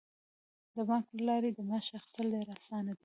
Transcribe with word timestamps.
د 0.75 0.77
بانک 0.89 1.05
له 1.17 1.23
لارې 1.29 1.49
د 1.53 1.59
معاش 1.67 1.87
اخیستل 1.97 2.25
ډیر 2.35 2.47
اسانه 2.57 2.91
دي. 2.95 2.99